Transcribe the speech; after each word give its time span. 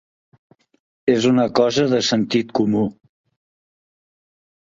És 1.15 1.25
una 1.31 1.45
cosa 1.59 1.85
de 1.91 1.99
sentit 2.09 2.55
comú. 2.61 2.83